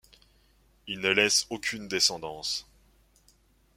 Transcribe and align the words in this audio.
Il 0.87 0.99
ne 1.01 1.09
laisse 1.09 1.45
aucune 1.51 1.87
descendance. 1.87 2.65